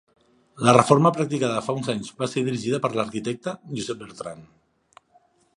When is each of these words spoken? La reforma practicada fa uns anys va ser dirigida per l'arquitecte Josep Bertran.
La 0.67 0.71
reforma 0.77 1.11
practicada 1.17 1.59
fa 1.67 1.75
uns 1.81 1.91
anys 1.95 2.09
va 2.23 2.29
ser 2.33 2.45
dirigida 2.49 2.81
per 2.87 2.93
l'arquitecte 2.97 3.57
Josep 3.79 4.01
Bertran. 4.05 4.43